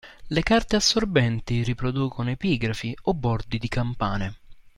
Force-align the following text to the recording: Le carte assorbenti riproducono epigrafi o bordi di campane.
Le 0.29 0.41
carte 0.41 0.75
assorbenti 0.77 1.61
riproducono 1.61 2.31
epigrafi 2.31 2.97
o 3.03 3.13
bordi 3.13 3.59
di 3.59 3.67
campane. 3.67 4.39